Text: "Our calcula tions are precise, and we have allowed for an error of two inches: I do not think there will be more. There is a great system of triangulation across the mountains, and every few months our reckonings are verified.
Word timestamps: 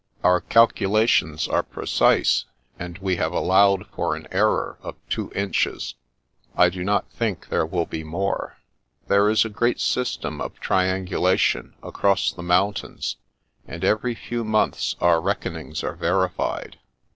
"Our 0.23 0.41
calcula 0.41 1.07
tions 1.07 1.47
are 1.47 1.61
precise, 1.61 2.45
and 2.79 2.97
we 2.97 3.17
have 3.17 3.33
allowed 3.33 3.85
for 3.89 4.15
an 4.15 4.27
error 4.31 4.79
of 4.81 4.95
two 5.11 5.31
inches: 5.35 5.93
I 6.57 6.69
do 6.69 6.83
not 6.83 7.11
think 7.11 7.49
there 7.49 7.67
will 7.67 7.85
be 7.85 8.03
more. 8.03 8.57
There 9.07 9.29
is 9.29 9.45
a 9.45 9.49
great 9.49 9.79
system 9.79 10.41
of 10.41 10.59
triangulation 10.59 11.75
across 11.83 12.31
the 12.31 12.41
mountains, 12.41 13.17
and 13.67 13.83
every 13.83 14.15
few 14.15 14.43
months 14.43 14.95
our 14.99 15.21
reckonings 15.21 15.83
are 15.83 15.93
verified. 15.95 16.79